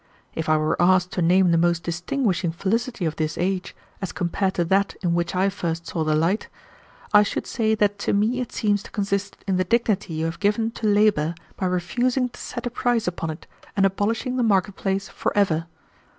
[0.33, 4.55] If I were asked to name the most distinguishing felicity of this age, as compared
[4.55, 6.47] to that in which I first saw the light,
[7.13, 10.39] I should say that to me it seems to consist in the dignity you have
[10.39, 13.45] given to labor by refusing to set a price upon it
[13.77, 15.67] and abolishing the market place forever.